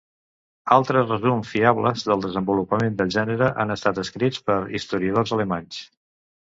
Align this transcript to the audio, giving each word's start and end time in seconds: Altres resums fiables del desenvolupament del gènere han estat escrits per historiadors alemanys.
Altres 0.75 1.11
resums 1.11 1.51
fiables 1.57 2.05
del 2.13 2.25
desenvolupament 2.25 2.99
del 3.03 3.15
gènere 3.19 3.53
han 3.65 3.77
estat 3.79 4.05
escrits 4.07 4.43
per 4.51 4.61
historiadors 4.81 5.39
alemanys. 5.41 5.85